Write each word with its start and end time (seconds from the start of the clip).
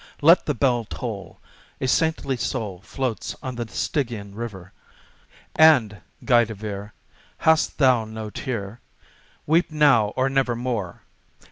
Let 0.23 0.47
the 0.47 0.55
bell 0.55 0.83
toll! 0.85 1.39
a 1.79 1.87
saintly 1.87 2.35
soul 2.35 2.81
floats 2.83 3.35
on 3.43 3.53
the 3.55 3.67
Stygian 3.67 4.33
river; 4.33 4.73
And, 5.55 6.01
Guy 6.25 6.43
De 6.45 6.55
Vere, 6.55 6.95
halt 7.41 7.73
thou 7.77 8.05
no 8.05 8.31
tear? 8.31 8.79
weep 9.45 9.69
now 9.69 10.07
or 10.15 10.27
never 10.27 10.55
more! 10.55 11.03